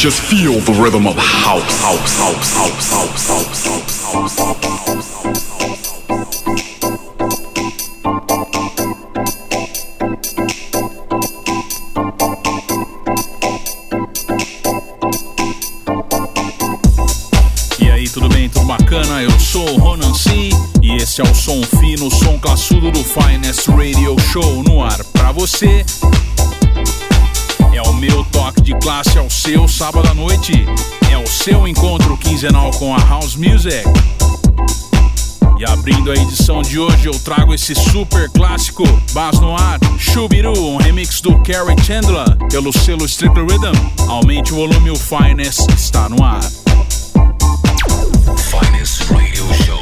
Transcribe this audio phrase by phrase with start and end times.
[0.00, 4.70] Just feel the rhythm of house, house, house, house, house, house, house, house,
[18.64, 19.22] bacana?
[19.22, 20.48] Eu sou Ronan C
[20.80, 25.30] e esse é o som fino, som classudo do Finest Radio Show no ar pra
[25.30, 25.84] você.
[28.20, 30.52] É meu toque de classe ao seu sábado à noite.
[31.10, 33.82] É o seu encontro quinzenal com a House Music.
[35.58, 40.52] E abrindo a edição de hoje eu trago esse super clássico Bass no ar, Shubiru,
[40.52, 43.72] um remix do Kerry Chandler pelo selo Strictly Rhythm.
[44.06, 46.42] Aumente o volume, o Finest está no ar.
[48.36, 49.79] Finest Radio Show.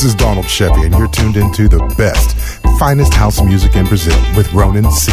[0.00, 2.34] This is Donald Chevy, and you're tuned into the best,
[2.78, 5.12] finest house music in Brazil with Ronan C.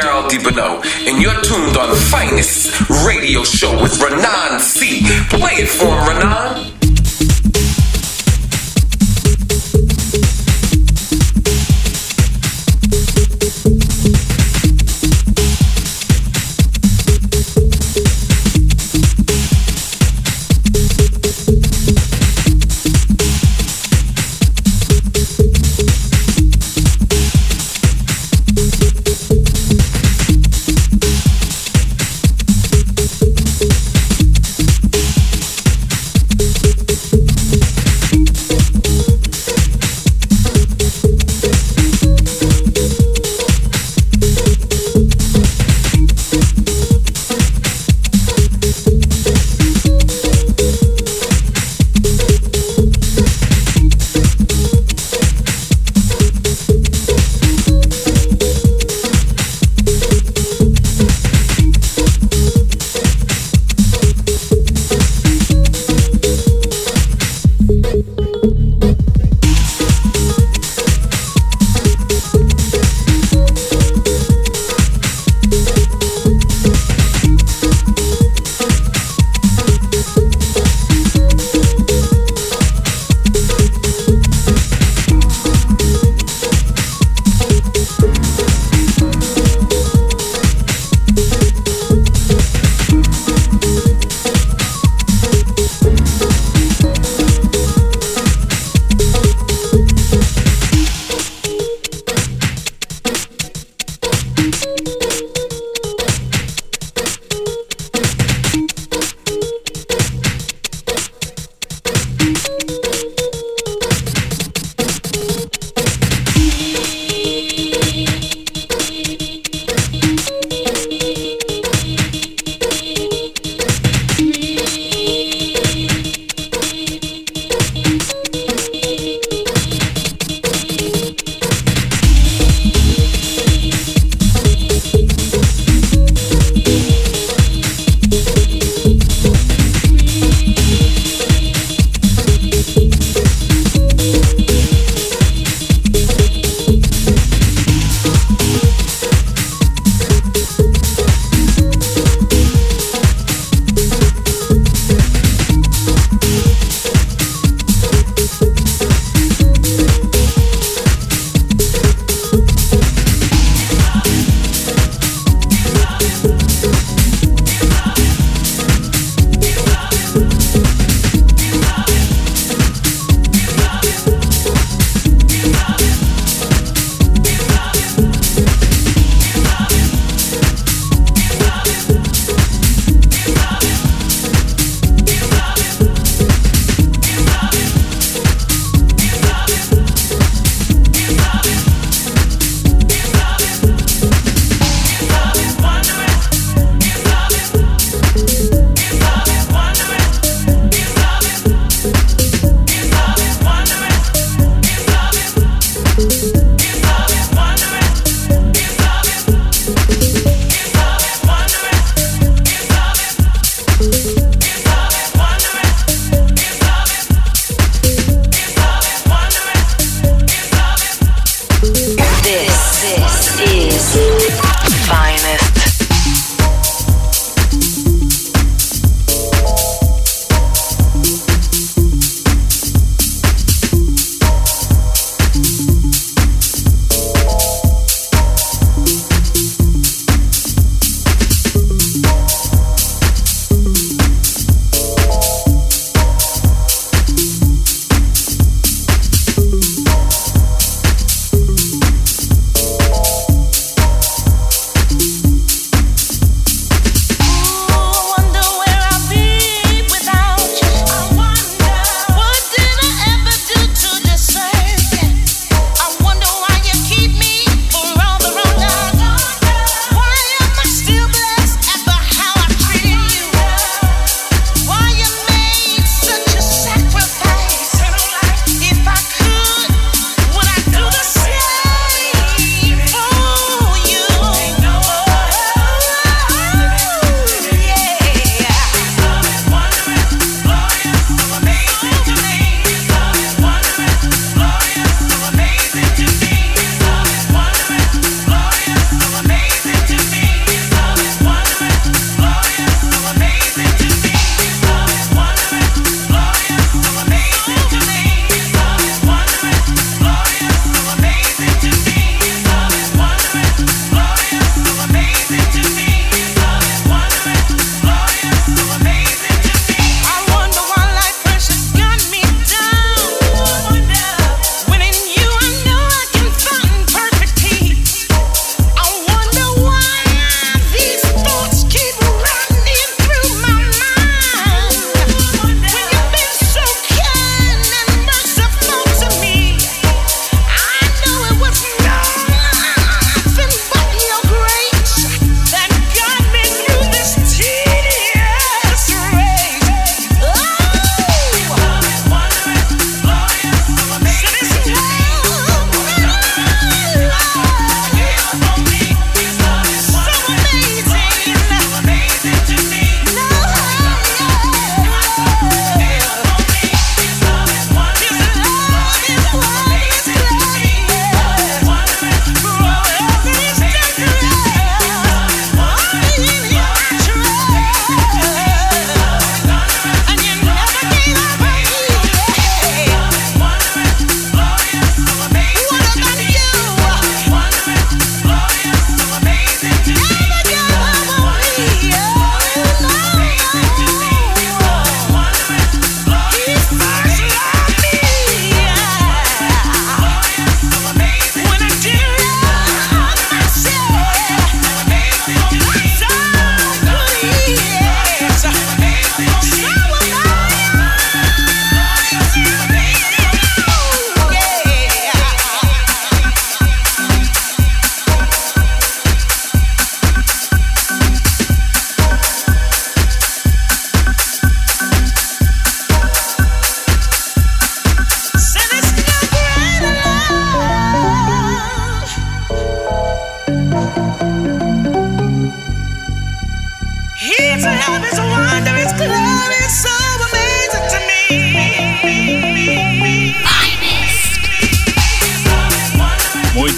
[0.00, 5.02] Gerald DiBono, and you're tuned on the finest radio show with Renan C.
[5.28, 6.69] Play it for him, Renan.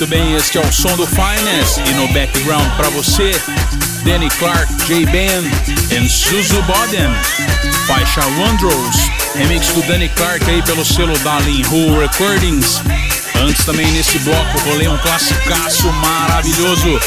[0.02, 3.30] Muito bem, este é o som do Finest e no background para você,
[4.04, 5.44] Danny Clark, J-Band
[5.92, 7.08] e Suzu Boden.
[7.86, 8.96] Faixa Wondros,
[9.36, 12.82] remix do Danny Clark aí pelo selo Darling Who Recordings.
[13.40, 16.98] Antes também nesse bloco rolei um classicaço maravilhoso,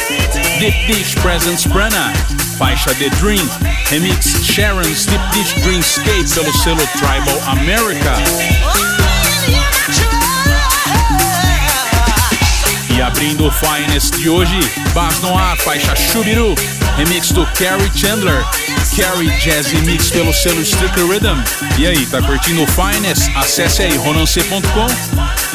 [0.60, 2.14] Deep Dish Presents Prana.
[2.58, 3.46] Faixa The Dream,
[3.90, 8.14] remix Sharon's Deep Dish Dreamscape pelo selo Tribal America.
[13.16, 14.60] Abrindo o Finest de hoje,
[14.94, 16.54] Bass no Ar, faixa Chubiru,
[16.98, 18.44] remix do Carrie Chandler,
[18.94, 21.42] Carrie Jazzy Mix pelo selo Sticker Rhythm.
[21.78, 23.30] E aí, tá curtindo o Finest?
[23.38, 24.88] Acesse aí ronance.com,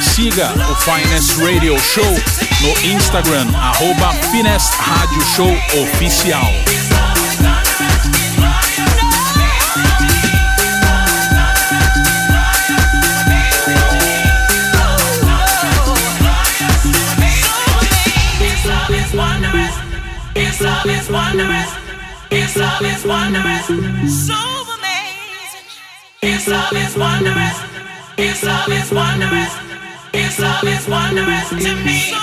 [0.00, 2.18] siga o Finest Radio Show
[2.62, 6.50] no Instagram, arroba Finest Rádio Show Oficial.
[20.62, 21.70] Love is wondrous.
[22.30, 23.66] His love is wondrous.
[24.26, 24.34] So
[24.76, 25.66] amazing.
[26.20, 27.58] His love is wondrous.
[28.16, 29.52] His love is wondrous.
[30.12, 32.19] His love is wondrous to me.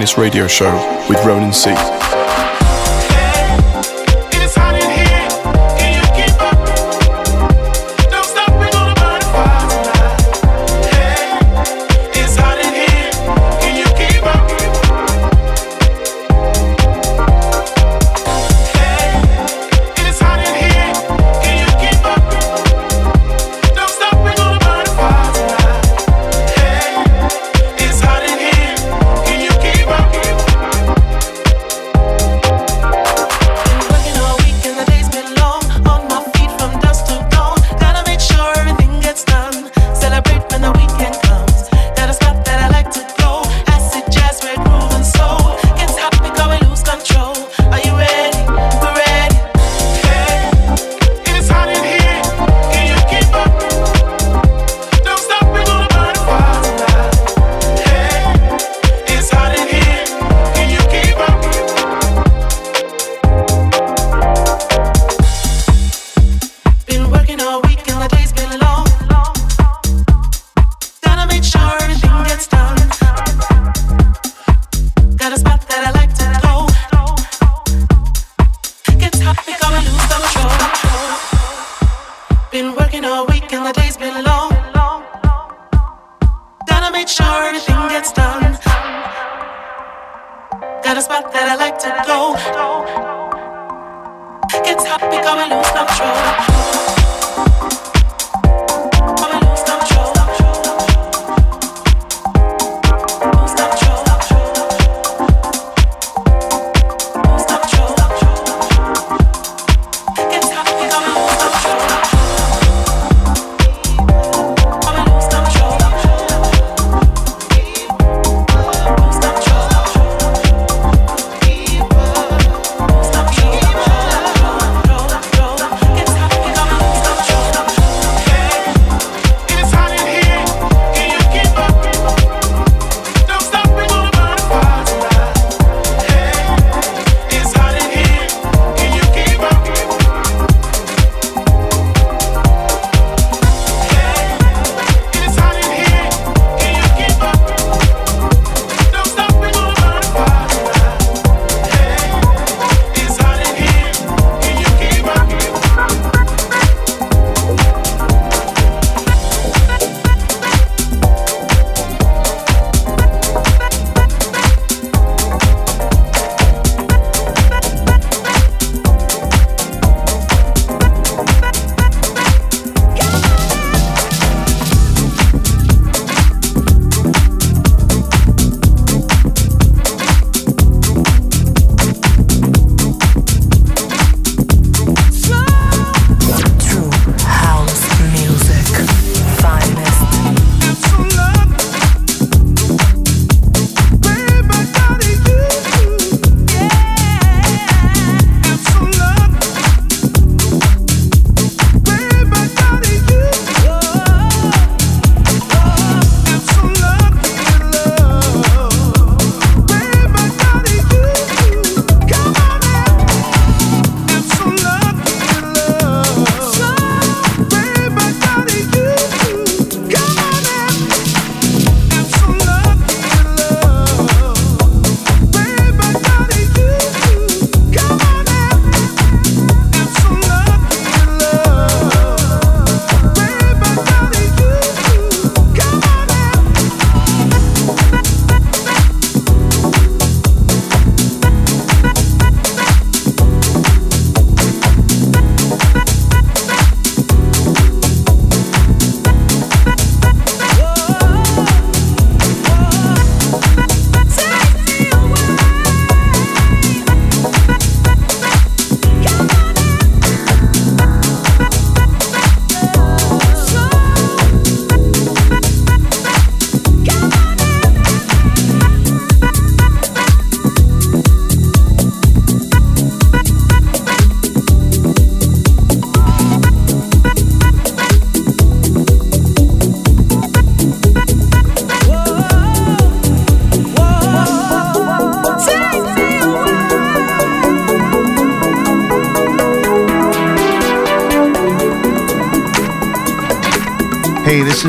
[0.00, 0.72] Finest radio show
[1.10, 1.99] with Ronan C.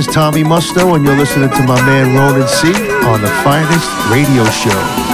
[0.02, 2.70] is Tommy Musto, and you're listening to my man Ronan C
[3.06, 5.11] on the finest radio show.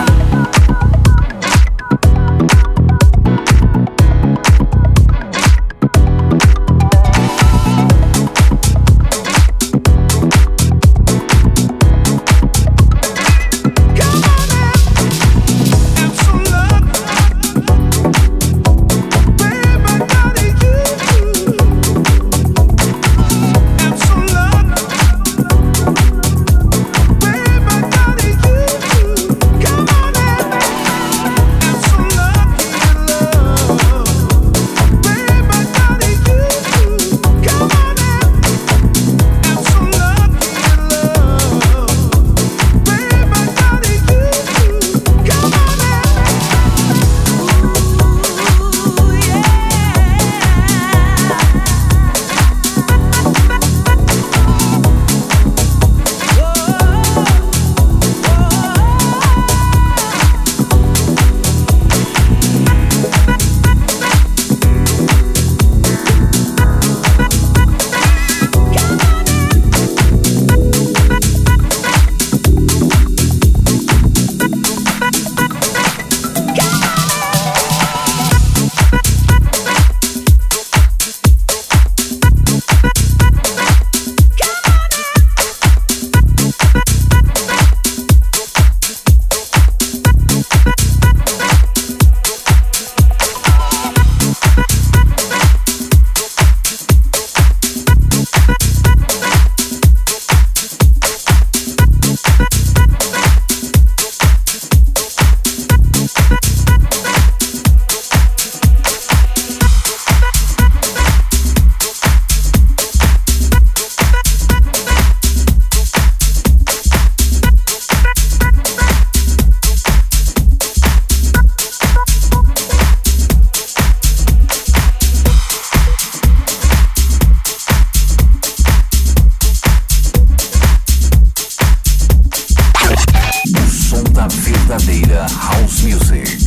[135.17, 136.45] Essência House Music.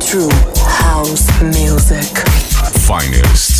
[0.00, 0.28] True
[0.64, 2.06] house music.
[2.86, 3.59] Finest.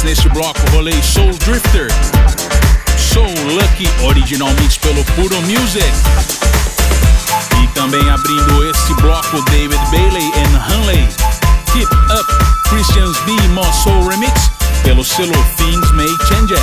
[0.00, 1.88] Antes neste bloco rolei Soul Drifter,
[2.96, 5.84] Soul Lucky, originalmente pelo Puro Music.
[7.62, 11.08] E também abrindo este bloco David Bailey and Hanley,
[11.72, 14.50] Keep Up, Christians B More Soul Remix,
[14.82, 16.54] pelo selo Things May Change.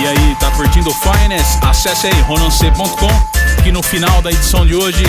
[0.00, 1.58] E aí, tá curtindo o Finest?
[1.62, 5.04] Acesse aí ronance.com que no final da edição de hoje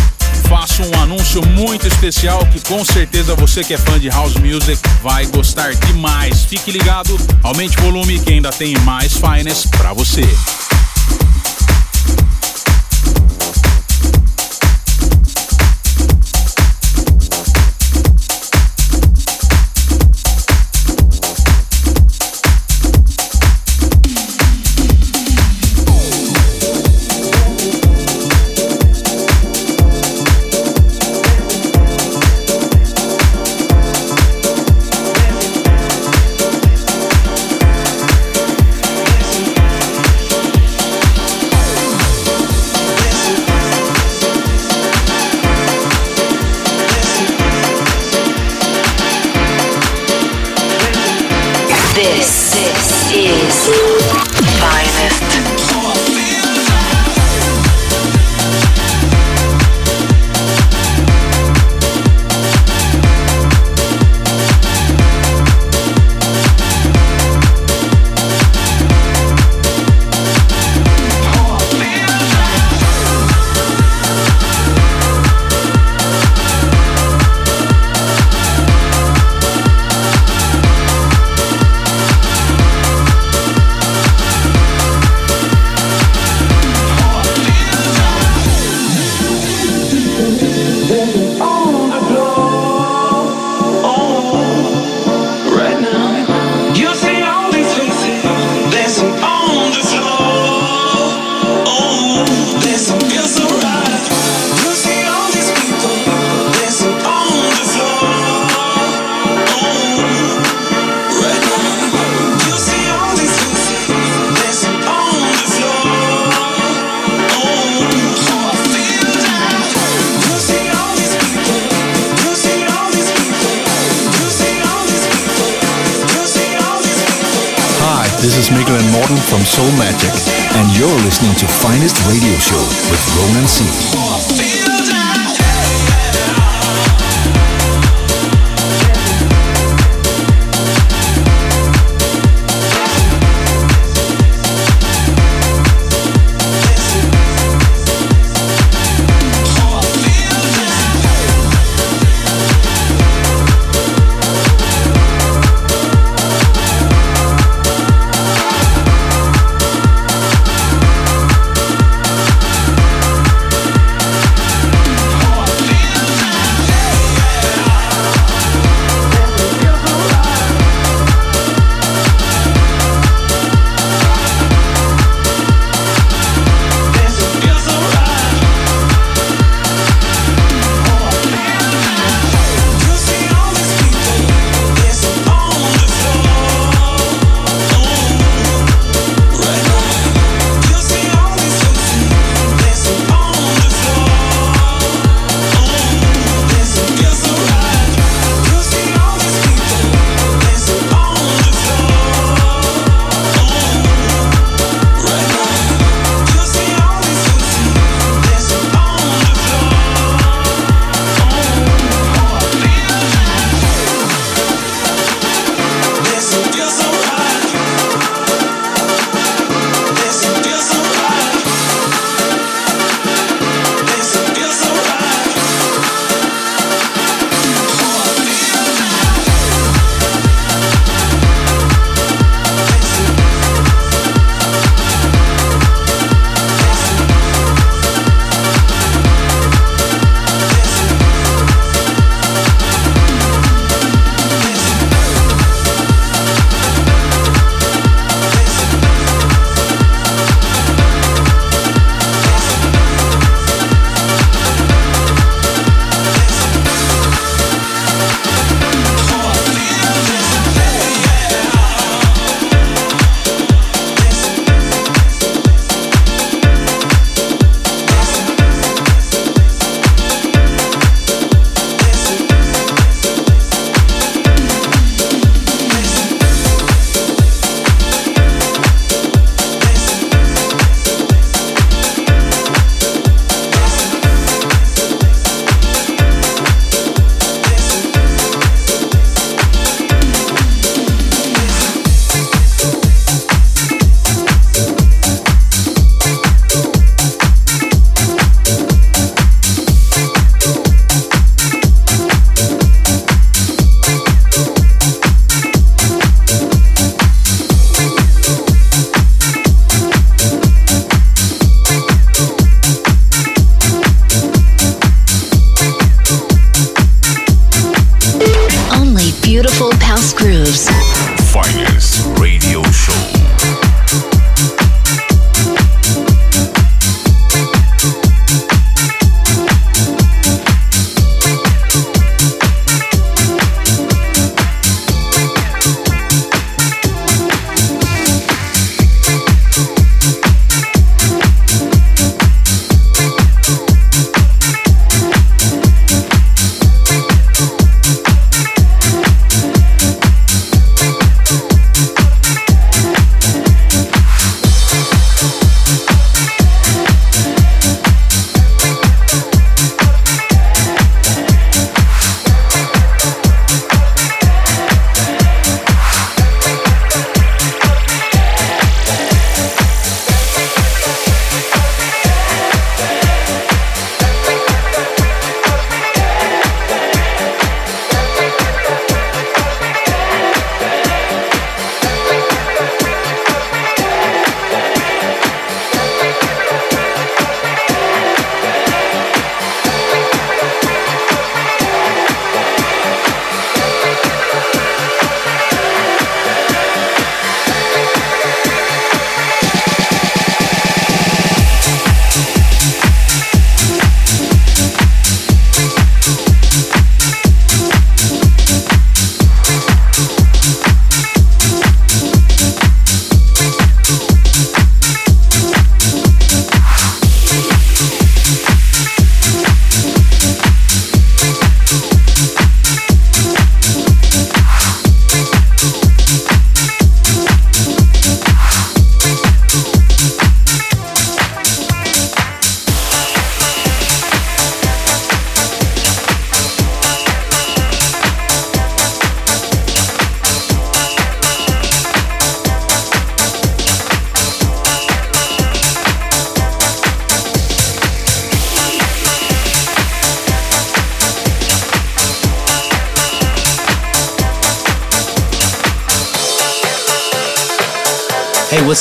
[0.51, 4.81] faço um anúncio muito especial que com certeza você que é fã de house music
[5.01, 6.43] vai gostar demais.
[6.43, 10.27] Fique ligado, aumente o volume que ainda tem mais Finest pra você.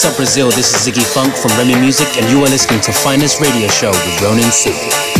[0.03, 0.49] What's up, Brazil?
[0.49, 3.91] This is Ziggy Funk from Remy Music, and you are listening to Finest Radio Show
[3.91, 5.20] with Ronin C.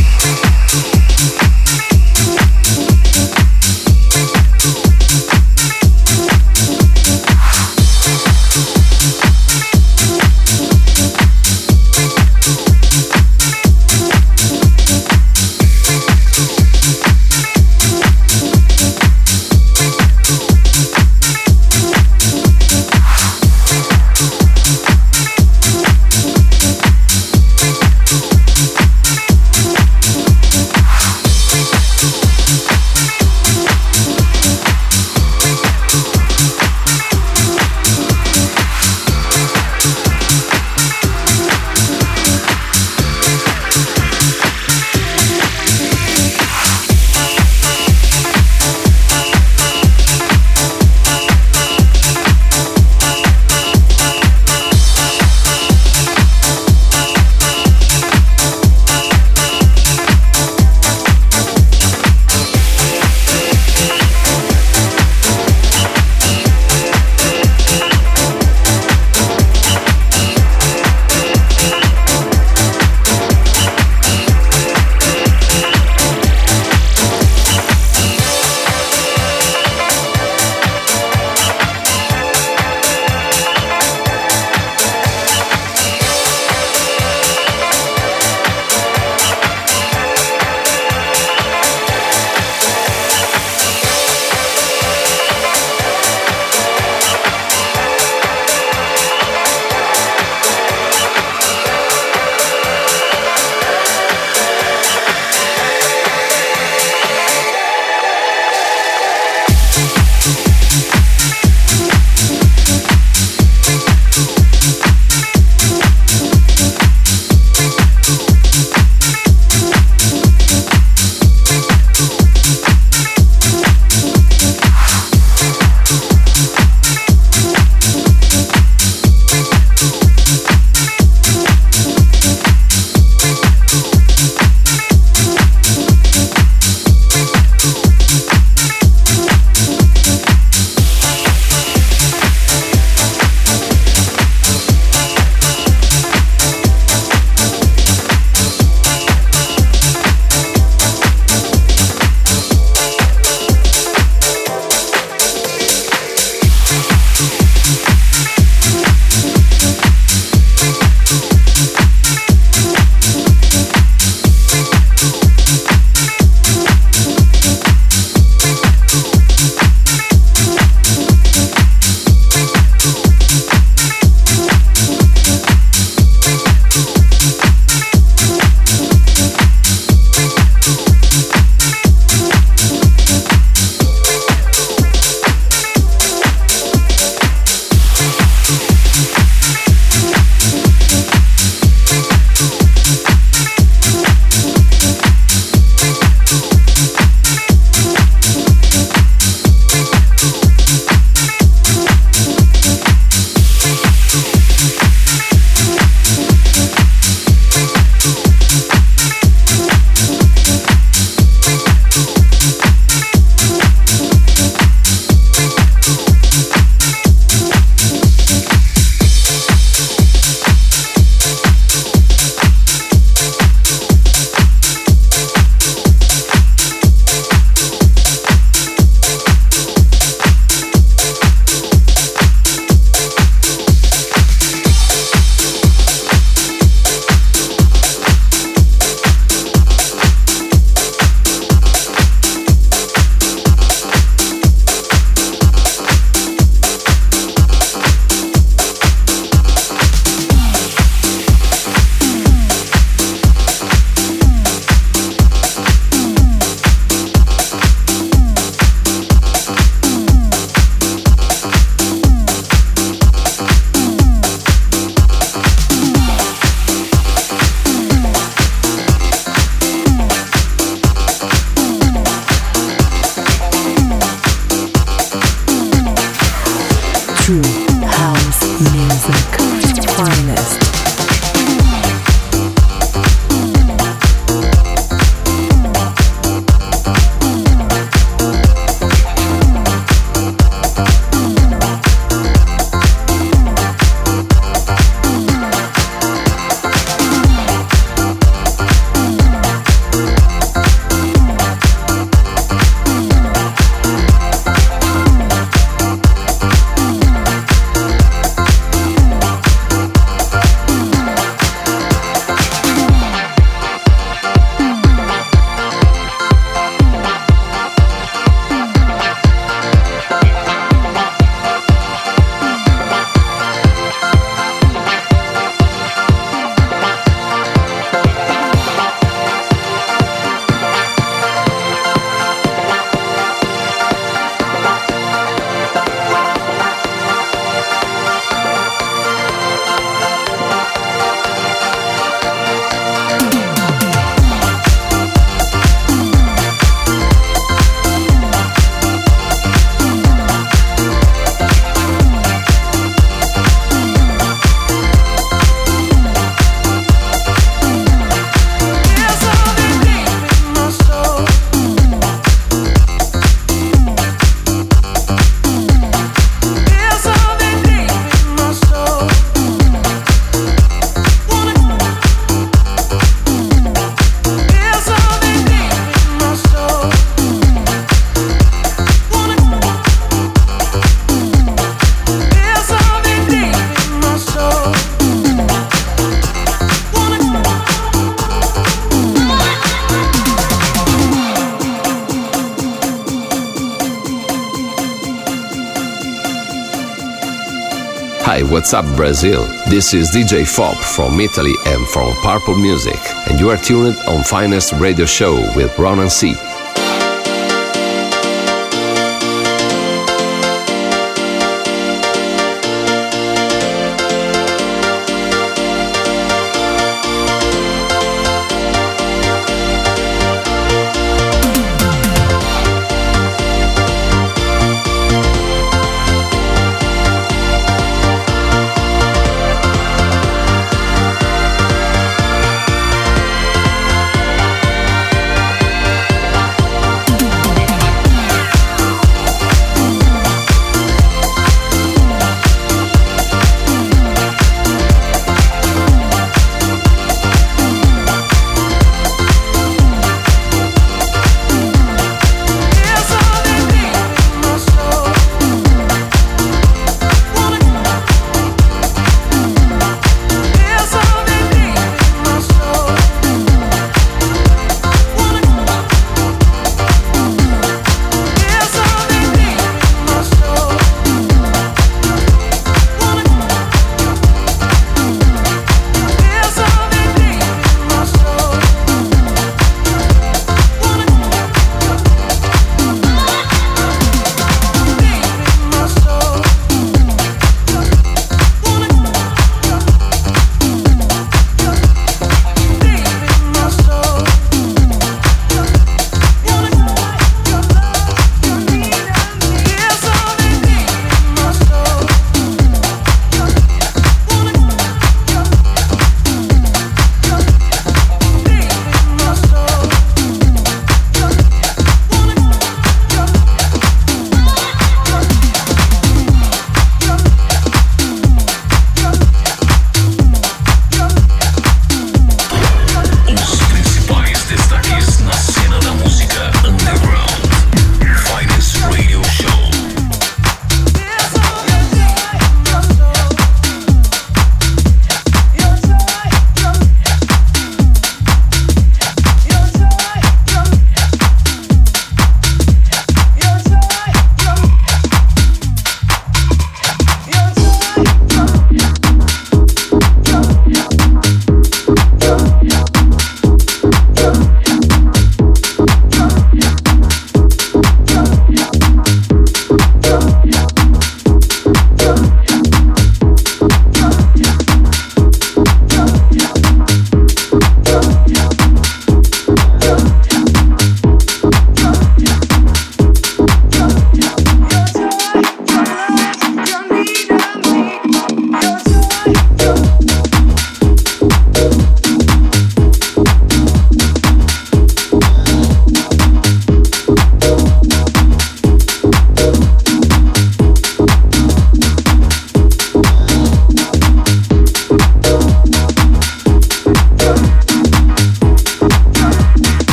[398.73, 399.47] what's up, Brazil?
[399.69, 404.23] This is DJ Fop from Italy and from Purple Music, and you are tuned on
[404.23, 406.35] Finest Radio Show with Ronan C.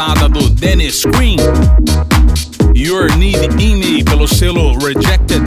[0.00, 1.36] do Dennis Green.
[2.74, 5.42] Your Need In Me pelo selo Rejected.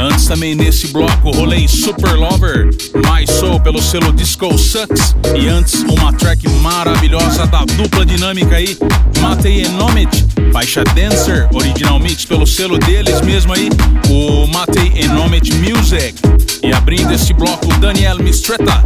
[0.00, 5.14] Antes também nesse bloco rolei Super Lover, My Soul pelo selo Disco Sucks.
[5.38, 8.78] E antes uma track maravilhosa da dupla dinâmica aí,
[9.20, 13.68] Matei Enomit, faixa Dancer, original mix pelo selo deles mesmo aí,
[14.08, 16.14] o Matei Enomit Music.
[16.62, 18.82] E abrindo este bloco, Daniel Mistretta,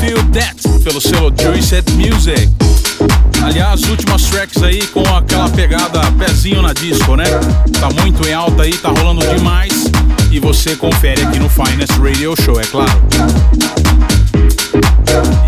[0.00, 2.48] Feel That, pelo selo Juicehead Music.
[3.44, 7.24] Aliás, últimas tracks aí com aquela pegada pezinho na disco, né?
[7.80, 9.72] Tá muito em alta aí, tá rolando demais.
[10.30, 12.92] E você confere aqui no Finest Radio Show, é claro.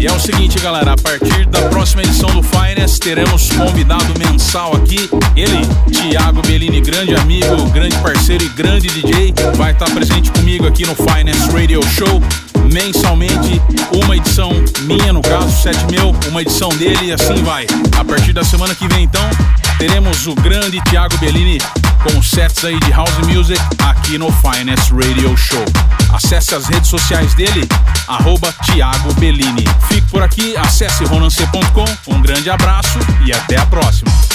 [0.00, 4.74] E é o seguinte, galera, a partir da próxima edição do Finest teremos convidado mensal
[4.74, 5.60] aqui, ele,
[5.92, 10.94] Thiago Bellini, grande amigo, grande parceiro e grande DJ, vai estar presente comigo aqui no
[10.94, 12.49] Finest Radio Show.
[12.72, 13.60] Mensalmente,
[13.92, 14.50] uma edição
[14.82, 17.66] minha, no caso, sete meu, uma edição dele e assim vai.
[17.98, 19.28] A partir da semana que vem, então,
[19.78, 21.58] teremos o grande Thiago Bellini
[22.02, 25.64] com sets aí de house music aqui no Finest Radio Show.
[26.12, 27.68] Acesse as redes sociais dele,
[28.06, 29.64] arroba Thiago Bellini.
[29.88, 34.29] Fique por aqui, acesse ronance.com, um grande abraço e até a próxima.